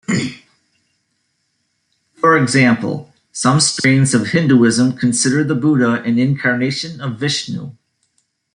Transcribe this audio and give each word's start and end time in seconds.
For 2.15 2.35
example, 2.35 3.13
some 3.31 3.59
strains 3.59 4.15
of 4.15 4.29
Hinduism 4.29 4.97
consider 4.97 5.43
the 5.43 5.53
Buddha 5.53 6.01
an 6.01 6.17
incarnation 6.17 6.99
of 6.99 7.19
Vishnu. 7.19 7.75